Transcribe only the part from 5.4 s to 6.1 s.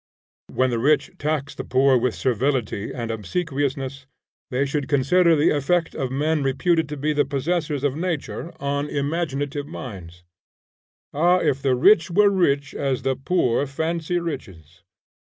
effect of